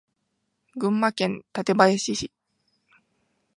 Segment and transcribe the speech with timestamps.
[0.79, 2.31] 群馬県館林市